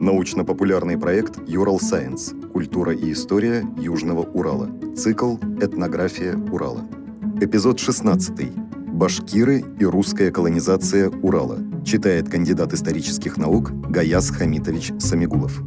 [0.00, 2.32] Научно-популярный проект «Юрал Сайенс.
[2.54, 4.70] Культура и история Южного Урала».
[4.96, 6.88] Цикл «Этнография Урала».
[7.38, 8.50] Эпизод 16.
[8.94, 11.58] Башкиры и русская колонизация Урала.
[11.84, 15.60] Читает кандидат исторических наук Гаяс Хамитович Самигулов.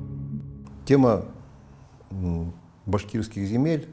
[0.86, 1.26] Тема
[2.88, 3.88] башкирских земель,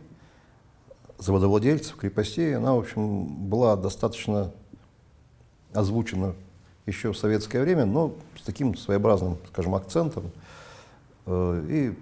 [1.18, 4.54] заводовладельцев, крепостей, она, в общем, была достаточно
[5.74, 6.34] озвучена
[6.90, 10.30] еще в советское время, но с таким своеобразным, скажем, акцентом.
[11.26, 11.98] Э, и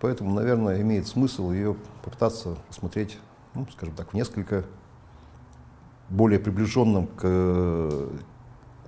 [0.00, 3.18] поэтому, наверное, имеет смысл ее попытаться посмотреть,
[3.54, 4.64] ну, скажем так, в несколько
[6.10, 8.08] более приближенном к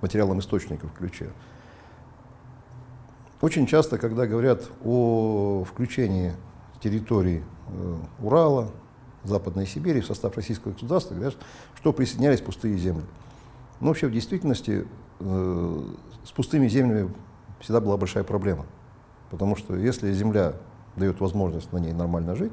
[0.01, 1.29] материалам источников ключе.
[3.41, 6.33] Очень часто, когда говорят о включении
[6.81, 8.71] территории э, Урала,
[9.23, 11.35] Западной Сибири в состав российского государства, говорят,
[11.75, 13.03] что присоединялись пустые земли.
[13.79, 14.87] Но вообще в действительности
[15.19, 17.11] с пустыми землями
[17.59, 18.65] всегда была большая проблема.
[19.29, 20.53] Потому что если земля
[20.95, 22.51] дает возможность на ней нормально жить,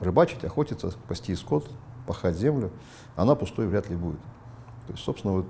[0.00, 1.70] рыбачить, охотиться, пасти скот,
[2.06, 2.70] пахать землю,
[3.16, 4.20] она пустой вряд ли будет.
[4.86, 5.46] То есть, собственно, вот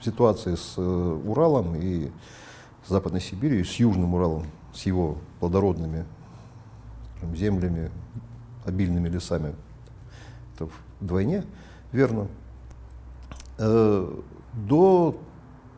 [0.00, 2.10] ситуация с э, Уралом и
[2.86, 4.44] Западной Сибирью, с Южным Уралом,
[4.74, 6.04] с его плодородными
[7.16, 7.90] скажем, землями,
[8.64, 9.54] обильными лесами,
[10.54, 10.68] это
[11.00, 11.44] вдвойне
[11.92, 12.28] верно.
[13.58, 14.20] Э,
[14.52, 15.16] до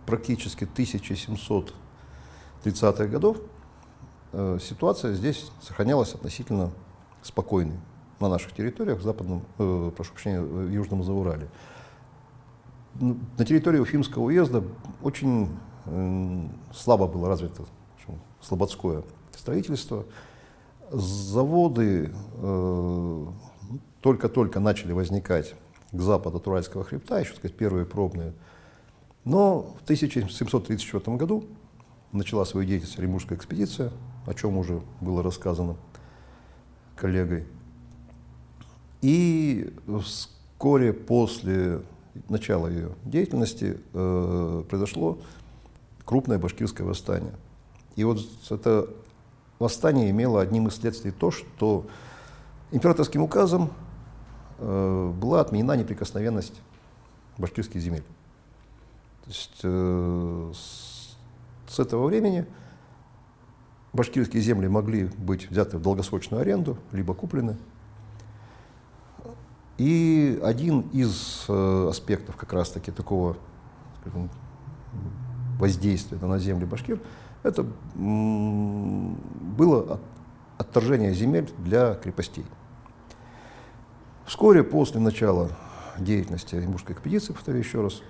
[0.08, 3.36] практически 1730-х годов
[4.32, 6.70] э, ситуация здесь сохранялась относительно
[7.20, 7.76] спокойной
[8.18, 11.48] на наших территориях, в западном, э, прошу прощения, в Южном Заурале.
[12.94, 14.64] На территории Уфимского уезда
[15.02, 15.50] очень
[15.84, 17.64] э, слабо было развито
[17.96, 19.02] общем, слободское
[19.36, 20.06] строительство.
[20.90, 23.26] Заводы э,
[24.00, 25.54] только-только начали возникать
[25.92, 28.32] к западу от Уральского хребта, еще, так сказать, первые пробные.
[29.28, 31.44] Но в 1734 году
[32.12, 33.92] начала свою деятельность Оренбургская экспедиция,
[34.24, 35.76] о чем уже было рассказано
[36.96, 37.44] коллегой.
[39.02, 39.70] И
[40.02, 41.82] вскоре после
[42.30, 45.18] начала ее деятельности э, произошло
[46.06, 47.34] крупное башкирское восстание.
[47.96, 48.88] И вот это
[49.58, 51.86] восстание имело одним из следствий то, что
[52.70, 53.72] императорским указом
[54.56, 56.62] э, была отменена неприкосновенность
[57.36, 58.04] башкирских земель.
[59.28, 60.52] То есть э,
[61.68, 62.46] с, этого времени
[63.92, 67.58] башкирские земли могли быть взяты в долгосрочную аренду, либо куплены.
[69.76, 73.36] И один из э, аспектов как раз-таки такого
[74.00, 74.30] скажем,
[75.58, 76.98] воздействия на земли башкир,
[77.42, 80.00] это было от,
[80.56, 82.46] отторжение земель для крепостей.
[84.24, 85.50] Вскоре после начала
[85.98, 88.02] деятельности Оренбургской экспедиции, повторю еще раз,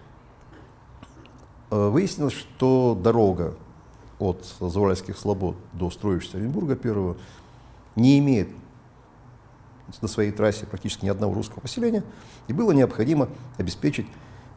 [1.71, 3.55] выяснилось, что дорога
[4.19, 7.17] от Зауральских слобод до строящегося Оренбурга первого
[7.97, 8.49] не имеет
[10.03, 12.05] на своей трассе практически ни одного русского поселения,
[12.47, 14.06] и было необходимо обеспечить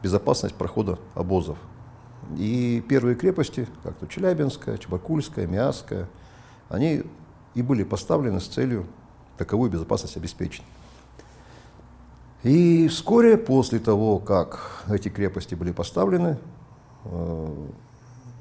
[0.02, 1.58] безопасность прохода обозов.
[2.36, 6.08] И первые крепости, как то Челябинская, Чебаркульская, Миасская,
[6.68, 7.02] они
[7.54, 8.86] и были поставлены с целью
[9.36, 10.62] таковую безопасность обеспечить.
[12.42, 16.61] И вскоре после того, как эти крепости были поставлены, э,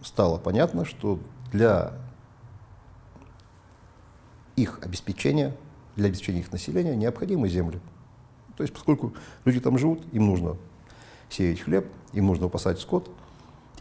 [0.04, 1.20] стало понятно, что
[1.52, 1.94] для
[4.56, 5.56] их обеспечения
[5.96, 7.80] для обеспечения их населения необходимы земли.
[8.58, 9.14] То есть, поскольку
[9.46, 10.58] люди там живут, им нужно
[11.30, 13.10] сеять хлеб, им нужно выпасать скот,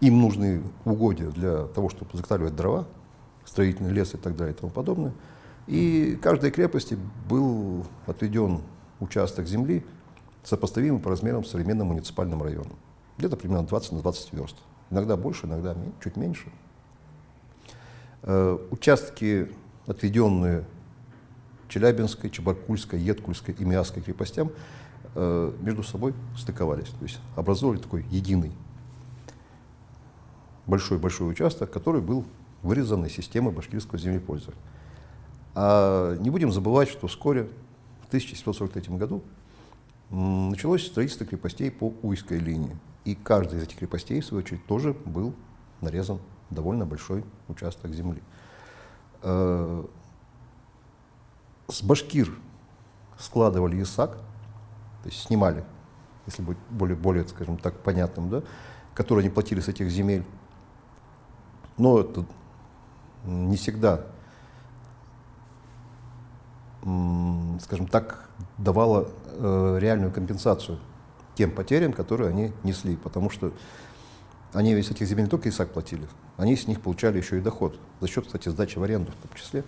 [0.00, 2.86] им нужны угодья для того, чтобы заготавливать дрова,
[3.44, 5.12] строительный лес и так далее и тому подобное.
[5.66, 6.98] И каждой крепости
[7.28, 8.60] был отведен
[8.98, 9.84] участок земли,
[10.42, 12.76] сопоставимый по размерам с современным муниципальным районом.
[13.18, 14.56] Где-то примерно 20 на 20 верст.
[14.90, 16.50] Иногда больше, иногда чуть меньше.
[18.22, 19.50] Э, участки,
[19.86, 20.64] отведенные
[21.68, 24.50] Челябинской, Чебаркульской, Едкульской и Миасской крепостям
[25.14, 26.88] э, между собой стыковались.
[26.88, 28.52] То есть образовали такой единый
[30.66, 32.24] большой-большой участок, который был
[32.62, 34.60] вырезан из системы башкирского землепользования.
[35.54, 37.48] А не будем забывать, что вскоре,
[38.02, 39.22] в 1743 году,
[40.10, 42.76] началось строительство крепостей по Уйской линии.
[43.04, 45.34] И каждая из этих крепостей, в свою очередь, тоже был
[45.80, 46.20] нарезан
[46.50, 48.22] довольно большой участок земли.
[49.22, 49.84] Э,
[51.68, 52.30] с башкир
[53.18, 55.64] складывали ИСАК, то есть снимали,
[56.26, 58.42] если быть более, более скажем так, понятным, да,
[58.94, 60.26] которые они платили с этих земель.
[61.78, 62.26] Но это
[63.24, 64.04] не всегда,
[66.80, 70.78] скажем так, давало э, реальную компенсацию
[71.40, 73.54] тем потерям, которые они несли, потому что
[74.52, 76.06] они с этих земель только ИСАК платили,
[76.36, 77.78] они с них получали еще и доход.
[78.00, 79.64] За счет, кстати, сдачи в аренду в том числе,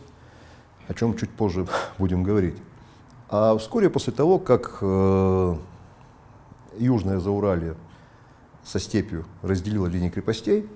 [0.86, 1.66] о чем чуть позже
[1.98, 2.56] будем говорить.
[3.30, 5.56] А вскоре после того, как э,
[6.78, 7.74] Южное Зауралье
[8.62, 10.68] со степью разделила линии крепостей,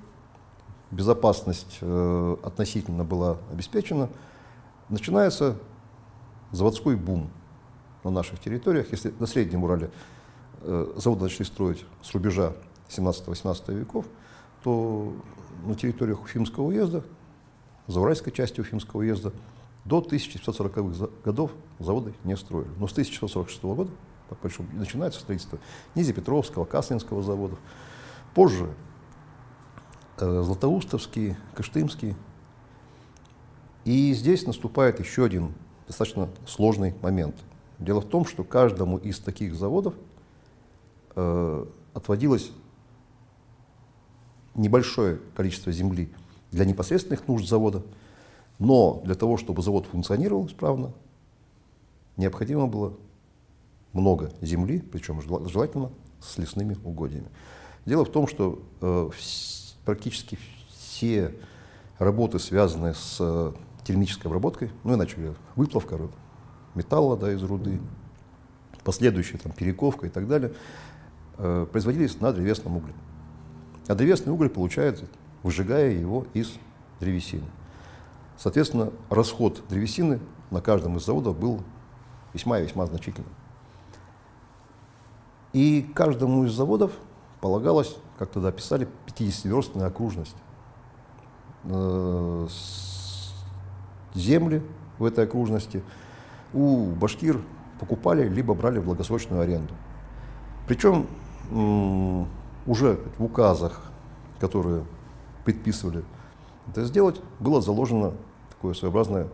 [0.91, 4.09] безопасность э, относительно была обеспечена,
[4.89, 5.59] начинается
[6.53, 7.29] заводской бум
[8.03, 8.93] на наших территориях.
[8.93, 9.91] Если на Среднем Урале
[10.97, 12.53] заводы начали строить с рубежа
[12.89, 14.07] 17-18 веков,
[14.63, 15.13] то
[15.65, 17.05] на территориях Уфимского уезда,
[17.87, 19.33] Зауральской части Уфимского уезда,
[19.85, 22.69] до 1940-х годов заводы не строили.
[22.79, 23.91] Но с 1946 года
[24.29, 25.59] по большому, начинается строительство
[25.95, 27.59] Низепетровского, Каслинского заводов.
[28.35, 28.73] Позже
[30.19, 32.17] э, Златоустовский, Кыштымский.
[33.85, 35.55] И здесь наступает еще один
[35.87, 37.37] достаточно сложный момент.
[37.79, 39.99] Дело в том, что каждому из таких заводов э,
[41.95, 42.53] отводилось
[44.55, 46.13] небольшое количество земли
[46.51, 47.83] для непосредственных нужд завода,
[48.59, 50.93] но для того, чтобы завод функционировал исправно,
[52.17, 52.95] необходимо было
[53.93, 55.91] много земли, причем желательно
[56.21, 57.29] с лесными угодьями.
[57.85, 59.11] Дело в том, что э,
[59.85, 60.39] практически
[60.71, 61.35] все
[61.99, 63.53] работы, связанные с э,
[63.85, 65.99] термической обработкой, ну иначе говоря, выплавка
[66.75, 67.81] металла да, из руды,
[68.85, 70.55] последующая там, перековка и так далее, э,
[71.37, 72.95] производились на древесном угле.
[73.89, 75.07] А древесный уголь получается,
[75.43, 76.55] выжигая его из
[77.01, 77.47] древесины.
[78.37, 81.63] Соответственно, расход древесины на каждом из заводов был
[82.33, 83.31] весьма и весьма значительным.
[85.53, 86.93] И каждому из заводов
[87.41, 90.37] полагалось, как тогда писали, 50-верстная окружность.
[91.65, 92.47] Э,
[94.15, 94.63] земли
[94.99, 95.83] в этой окружности
[96.53, 97.41] у башкир
[97.81, 99.75] покупали либо брали в долгосрочную аренду.
[100.67, 101.07] Причем
[101.51, 103.81] уже в указах,
[104.41, 104.85] которые
[105.45, 106.05] предписывали
[106.69, 108.13] это сделать, было заложено
[108.51, 109.29] такое своеобразное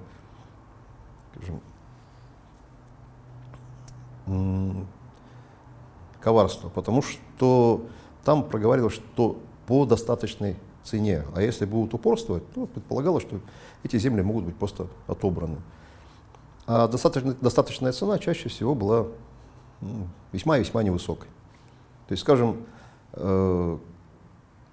[1.35, 1.61] скажем,
[6.21, 7.87] коварство, потому что
[8.25, 11.25] там проговаривалось, что по достаточной цене.
[11.35, 13.41] А если будут упорствовать, то предполагалось, что
[13.83, 15.59] эти земли могут быть просто отобраны.
[16.67, 19.07] А достаточно, достаточная цена чаще всего была
[19.81, 21.29] ну, весьма и весьма невысокой.
[22.13, 22.67] То есть, скажем,
[23.15, 23.79] э,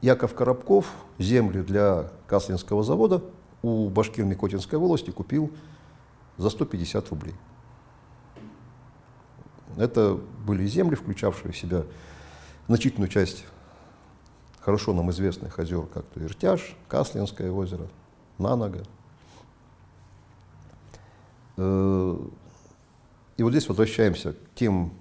[0.01, 3.23] Яков Коробков земли для Каслинского завода
[3.61, 5.49] у Башкир-Микотинской волости купил
[6.35, 7.33] за 150 рублей.
[9.77, 11.85] Это были земли, включавшие в себя
[12.67, 13.45] значительную часть
[14.59, 17.87] хорошо нам известных озер, как то Иртяж, Каслинское озеро,
[18.37, 18.83] Нанога.
[21.55, 22.17] Э,
[23.37, 24.98] и вот здесь возвращаемся к тем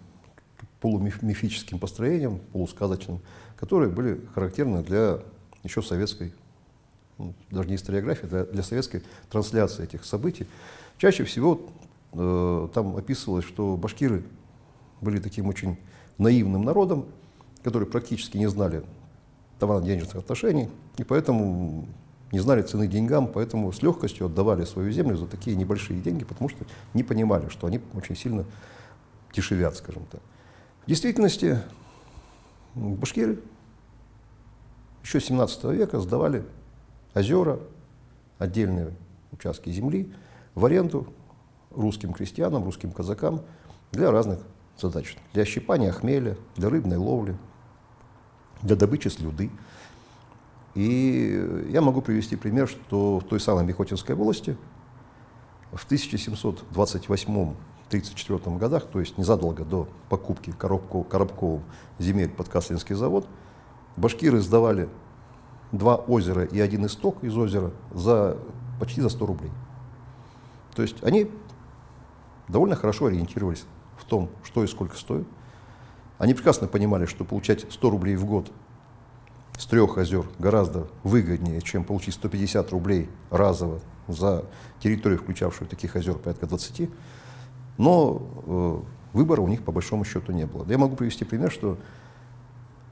[0.80, 3.20] полумифическим построениям, полусказочным,
[3.56, 5.20] которые были характерны для
[5.64, 6.32] еще советской,
[7.18, 10.46] ну, даже не историографии, для, для советской трансляции этих событий.
[10.98, 11.60] Чаще всего
[12.12, 14.24] э, там описывалось, что башкиры
[15.00, 15.76] были таким очень
[16.16, 17.06] наивным народом,
[17.62, 18.84] которые практически не знали
[19.58, 21.86] товарно-денежных отношений, и поэтому
[22.30, 26.48] не знали цены деньгам, поэтому с легкостью отдавали свою землю за такие небольшие деньги, потому
[26.48, 26.64] что
[26.94, 28.44] не понимали, что они очень сильно
[29.32, 30.20] дешевят, скажем так.
[30.88, 31.58] В действительности
[32.74, 33.40] башкиры
[35.02, 36.46] еще 17 века сдавали
[37.12, 37.60] озера,
[38.38, 38.94] отдельные
[39.30, 40.10] участки земли
[40.54, 41.12] в аренду
[41.72, 43.42] русским крестьянам, русским казакам
[43.92, 44.40] для разных
[44.78, 45.18] задач.
[45.34, 47.36] Для щипания хмеля, для рыбной ловли,
[48.62, 49.50] для добычи слюды.
[50.74, 54.56] И я могу привести пример, что в той самой Мехотинской волости
[55.70, 55.76] в
[57.90, 61.62] 1728-34 годах, то есть незадолго до покупки Коробков, Коробковым
[61.98, 63.26] земель под Каслинский завод,
[63.96, 64.88] башкиры сдавали
[65.72, 68.36] два озера и один исток из озера за
[68.80, 69.50] почти за 100 рублей.
[70.74, 71.30] То есть они
[72.48, 73.64] довольно хорошо ориентировались
[73.96, 75.26] в том, что и сколько стоит.
[76.18, 78.50] Они прекрасно понимали, что получать 100 рублей в год
[79.58, 84.44] с трех озер гораздо выгоднее, чем получить 150 рублей разово за
[84.80, 86.88] территорию, включавшую таких озер порядка 20.
[87.78, 90.66] Но э, выбора у них по большому счету не было.
[90.68, 91.78] Я могу привести пример, что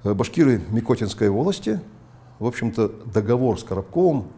[0.05, 1.81] э, башкиры Микотинской волости,
[2.39, 4.29] в общем-то, договор с Коробковым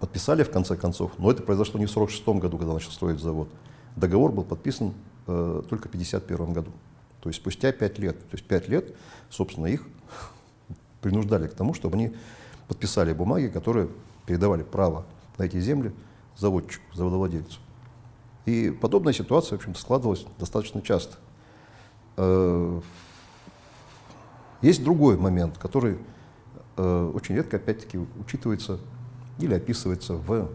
[0.00, 3.48] подписали в конце концов, но это произошло не в 1946 году, когда начал строить завод.
[3.96, 4.92] Договор был подписан
[5.26, 6.70] э, только в 1951 году.
[7.20, 8.94] То есть спустя пять лет, то есть пять лет,
[9.30, 9.86] собственно, их
[11.00, 12.14] принуждали к тому, чтобы они
[12.68, 13.88] подписали бумаги, которые
[14.26, 15.92] передавали право на эти земли
[16.36, 17.60] заводчику, заводовладельцу.
[18.48, 21.18] И подобная ситуация, в общем-то, складывалась достаточно часто.
[22.16, 22.80] Э,
[24.62, 25.98] есть другой момент, который
[26.78, 28.80] э, очень редко, опять-таки, учитывается
[29.38, 30.50] или описывается в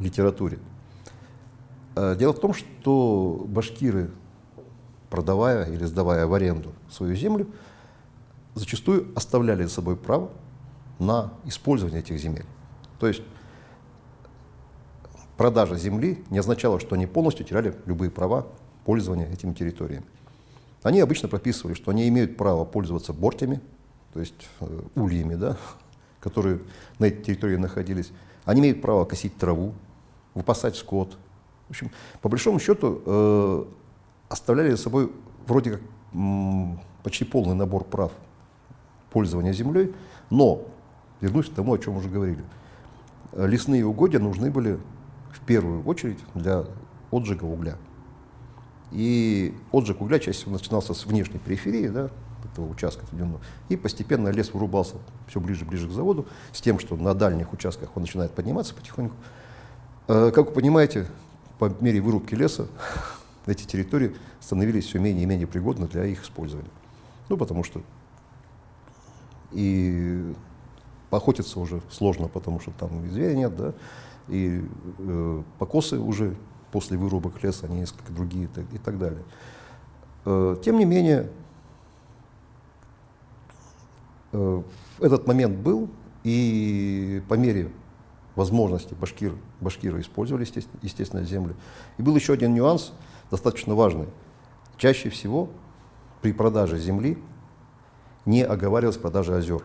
[0.00, 0.58] литературе.
[1.94, 4.10] Э, дело в том, что башкиры,
[5.10, 7.46] продавая или сдавая в аренду свою землю,
[8.56, 10.28] зачастую оставляли за собой право
[10.98, 12.46] на использование этих земель.
[12.98, 13.22] То есть
[15.36, 18.46] продажа земли не означала, что они полностью теряли любые права
[18.84, 20.04] пользования этими территориями.
[20.82, 23.60] Они обычно прописывали, что они имеют право пользоваться бортями,
[24.12, 25.56] то есть э, ульями, да,
[26.20, 26.60] которые
[26.98, 28.12] на этой территории находились.
[28.44, 29.72] Они имеют право косить траву,
[30.34, 31.16] выпасать скот.
[31.68, 33.64] В общем, по большому счету э,
[34.28, 35.10] оставляли за собой
[35.46, 35.80] вроде как
[36.12, 38.12] м, почти полный набор прав
[39.10, 39.94] пользования землей,
[40.28, 40.62] но,
[41.20, 42.44] вернусь к тому, о чем уже говорили,
[43.32, 44.78] лесные угодья нужны были
[45.34, 46.64] в первую очередь для
[47.10, 47.76] отжига угля.
[48.92, 52.10] И отжиг угля всего начинался с внешней периферии, да,
[52.52, 53.04] этого участка.
[53.68, 57.90] И постепенно лес вырубался все ближе ближе к заводу, с тем, что на дальних участках
[57.96, 59.16] он начинает подниматься потихоньку.
[60.06, 61.08] Э, как вы понимаете,
[61.58, 62.68] по мере вырубки леса
[63.46, 66.70] эти территории становились все менее и менее пригодны для их использования.
[67.28, 67.82] Ну, потому что
[69.52, 70.34] и
[71.10, 73.72] поохотиться уже сложно, потому что там и зверя нет, да,
[74.28, 74.64] и
[74.98, 76.36] э, покосы уже
[76.72, 79.22] после вырубок леса, они несколько другие и так далее.
[80.24, 81.30] Э, тем не менее,
[84.32, 84.62] э,
[85.00, 85.90] этот момент был,
[86.24, 87.70] и по мере
[88.34, 91.54] возможности башкир, башкиры использовали, естественно, естественно, землю.
[91.98, 92.92] И был еще один нюанс,
[93.30, 94.08] достаточно важный.
[94.76, 95.50] Чаще всего
[96.20, 97.18] при продаже земли
[98.26, 99.64] не оговаривалась продажа озер.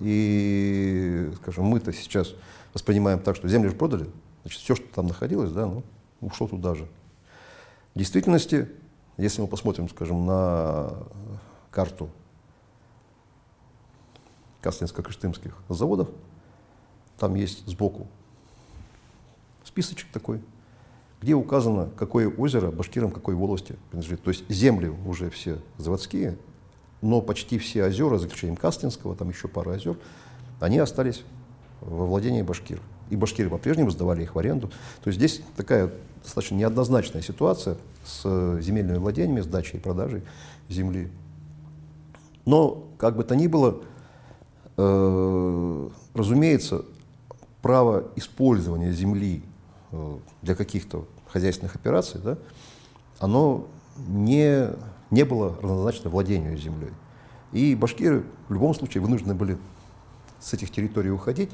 [0.00, 2.34] И, скажем, мы-то сейчас
[2.78, 4.08] воспринимаем так, что земли же продали,
[4.42, 5.82] значит, все, что там находилось, да, ну,
[6.20, 6.88] ушло туда же.
[7.94, 8.68] В действительности,
[9.16, 10.94] если мы посмотрим, скажем, на
[11.70, 12.08] карту
[14.62, 16.08] Каслинско-Кыштымских заводов,
[17.18, 18.06] там есть сбоку
[19.64, 20.40] списочек такой,
[21.20, 24.22] где указано, какое озеро башкирам какой волости принадлежит.
[24.22, 26.38] То есть земли уже все заводские,
[27.00, 29.98] но почти все озера, за исключением Кастинского, там еще пара озер,
[30.60, 31.22] они остались
[31.80, 32.80] во владении башкир.
[33.10, 34.68] И башкиры по-прежнему сдавали их в аренду.
[35.02, 35.90] То есть здесь такая
[36.22, 40.22] достаточно неоднозначная ситуация с земельными владениями, сдачей и продажей
[40.68, 41.10] земли.
[42.44, 43.82] Но, как бы то ни было,
[44.76, 46.84] э, разумеется,
[47.62, 49.42] право использования земли
[49.92, 52.38] э, для каких-то хозяйственных операций, да,
[53.18, 53.66] оно
[54.06, 54.70] не
[55.10, 56.90] не было равнозначно владению землей.
[57.52, 59.56] И башкиры в любом случае вынуждены были
[60.40, 61.50] с этих территорий уходить.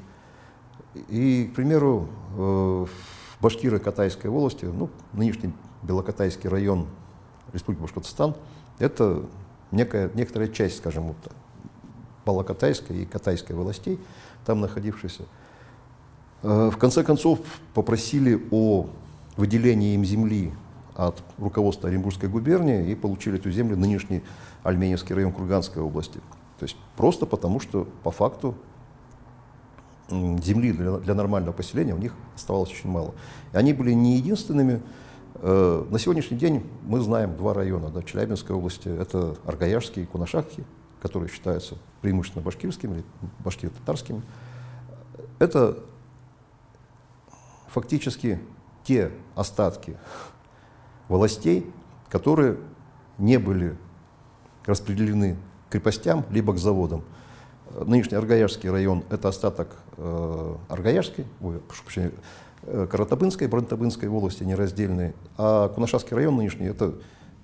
[1.08, 6.86] И, к примеру, э, в Башкиры Катайской волости, ну, нынешний Белокатайский район
[7.52, 8.34] Республики Башкортостан,
[8.78, 9.24] это
[9.70, 11.16] некая, некоторая часть, скажем, вот,
[12.24, 14.00] Балакатайской и Катайской властей,
[14.46, 15.24] там находившейся.
[16.42, 17.40] Э, в конце концов
[17.74, 18.86] попросили о
[19.36, 20.52] выделении им земли
[20.94, 24.22] от руководства Оренбургской губернии и получили эту землю нынешний
[24.62, 26.20] Альменевский район Курганской области.
[26.58, 28.54] То есть просто потому, что по факту
[30.42, 33.14] земли для, для нормального поселения у них оставалось очень мало.
[33.52, 34.80] И они были не единственными.
[35.36, 38.88] Э, на сегодняшний день мы знаем два района да, Челябинской области.
[38.88, 40.64] Это Аргаяшские и Кунашахки,
[41.00, 43.04] которые считаются преимущественно башкирскими или
[43.40, 44.22] башкиро-татарскими.
[45.38, 45.78] Это
[47.68, 48.40] фактически
[48.84, 49.96] те остатки
[51.08, 51.70] властей,
[52.08, 52.58] которые
[53.18, 53.76] не были
[54.64, 55.36] распределены
[55.70, 57.02] крепостям либо к заводам.
[57.86, 62.12] Нынешний Аргаяшский район– это остаток э, Аргаяшской, ой, прошу прощения,
[62.62, 66.94] э, Каратабынской, Бронтабынской волости нераздельной, а Кунашасский район нынешний– это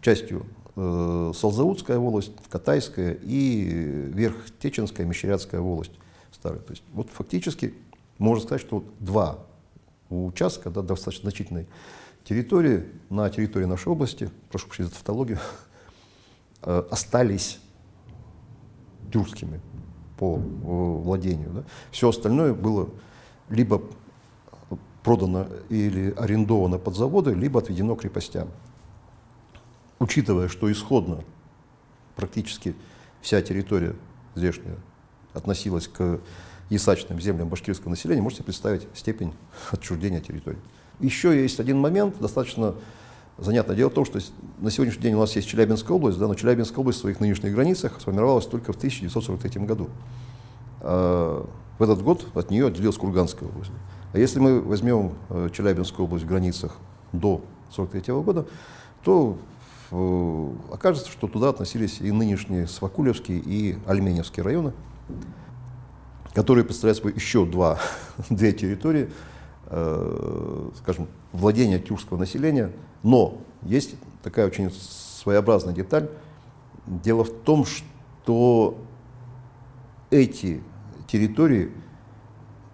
[0.00, 0.46] частью
[0.76, 5.92] э, Салзаутская волость, Катайская и Верхтеченская, Мещерятская волость
[6.30, 6.60] старая.
[6.60, 7.75] То есть вот фактически
[8.18, 9.40] можно сказать, что два
[10.10, 11.66] участка, да, достаточно значительной
[12.22, 15.38] территории, на территории нашей области, прошу прощения за тавтологию,
[16.62, 17.58] э, остались
[19.12, 19.60] тюркскими
[20.20, 21.50] по владению.
[21.50, 21.64] Да.
[21.90, 22.90] Все остальное было
[23.48, 23.80] либо
[25.02, 28.48] продано или арендовано под заводы, либо отведено крепостям.
[29.98, 31.24] Учитывая, что исходно
[32.16, 32.74] практически
[33.22, 33.96] вся территория
[34.34, 34.76] здешняя
[35.32, 36.20] относилась к
[36.68, 39.32] ясачным землям башкирского населения, можете представить степень
[39.72, 40.58] отчуждения территории.
[41.00, 42.74] Еще есть один момент, достаточно
[43.40, 43.75] занятно.
[43.75, 44.18] Дело в том, что
[44.59, 47.52] на сегодняшний день у нас есть Челябинская область, да, но Челябинская область в своих нынешних
[47.52, 49.88] границах сформировалась только в 1943 году.
[50.80, 51.47] А
[51.78, 53.70] в этот год от нее отделилась Курганская область.
[54.12, 56.76] А если мы возьмем э, Челябинскую область в границах
[57.12, 58.47] до 1943 года,
[59.02, 59.38] то
[60.70, 64.73] окажется, что туда относились и нынешние Свакулевские и Альменевские районы,
[66.32, 67.80] которые представляют собой еще два,
[68.30, 69.11] две территории,
[69.66, 72.70] э, скажем, владения тюркского населения.
[73.02, 76.09] Но есть такая очень своеобразная деталь.
[76.87, 78.78] Дело в том, что
[80.11, 80.62] эти
[81.07, 81.73] территории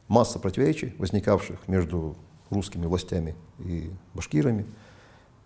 [0.08, 2.16] масса противоречий, возникавших между
[2.50, 4.66] русскими властями и башкирами,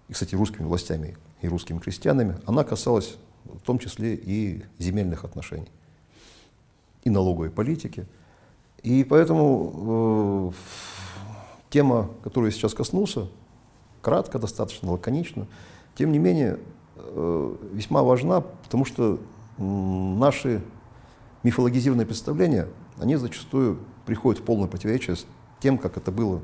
[0.08, 5.68] и, кстати, русскими властями и русскими крестьянами, она касалась в том числе и земельных отношений,
[7.04, 8.06] и налоговой политики.
[8.82, 10.56] И поэтому э,
[11.70, 13.28] тема, которую я сейчас коснулся,
[14.00, 15.46] кратко, достаточно лаконично,
[15.94, 16.58] тем не менее
[16.96, 19.20] э, весьма важна, потому что
[19.58, 20.62] наши
[21.42, 22.68] мифологизированные представления,
[22.98, 25.26] они зачастую приходят в полное противоречие с
[25.60, 26.40] тем, как это было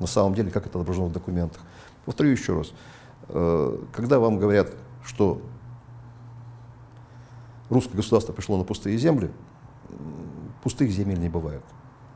[0.00, 1.62] на самом деле, как это отображено в документах.
[2.04, 2.72] Повторю еще раз.
[3.28, 4.70] Э, когда вам говорят,
[5.04, 5.40] что
[7.70, 9.30] русское государство пришло на пустые земли,
[10.62, 11.62] пустых земель не бывает.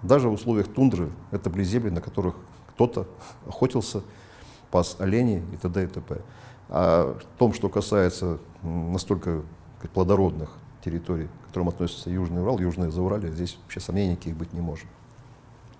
[0.02, 2.37] Даже в условиях тундры это были земли, на которых
[2.70, 3.08] кто-то
[3.47, 4.02] охотился,
[4.70, 5.85] пас оленей и т.д.
[5.85, 6.20] и т.п.
[6.68, 9.42] А в том, что касается настолько
[9.94, 10.50] плодородных
[10.85, 14.87] территорий, к которым относится Южный Урал, Южное Зауралье, здесь вообще сомнений никаких быть не может.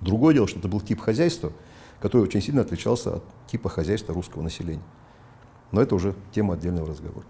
[0.00, 1.52] Другое дело, что это был тип хозяйства,
[2.00, 4.83] который очень сильно отличался от типа хозяйства русского населения.
[5.72, 7.27] Но это уже тема отдельного разговора.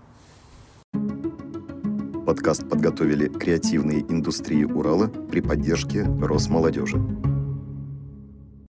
[2.27, 6.99] Подкаст подготовили креативные индустрии Урала при поддержке Росмолодежи.